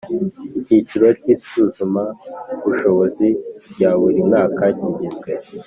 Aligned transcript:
Icyiciro 0.59 1.07
cy 1.21 1.27
isuzamabushobozi 1.33 3.27
rya 3.71 3.91
buri 3.99 4.19
mwaka 4.27 4.63
kigizwe 4.79 5.29